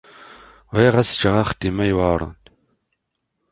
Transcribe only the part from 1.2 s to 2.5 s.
axeddim-a yuɛren.